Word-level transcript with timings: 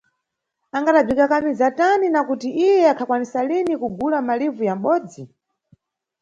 Angadabzikakamiza 0.77 1.67
tani, 1.79 2.05
nakuti 2.09 2.47
iye 2.67 2.85
akhakwanisa 2.93 3.39
lini 3.47 3.73
kugula 3.81 4.17
malivu 4.27 4.61
ya 4.69 4.75
mʼbodzi? 4.77 5.23